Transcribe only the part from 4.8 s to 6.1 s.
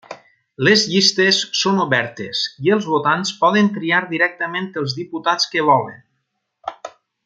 els diputats que volen.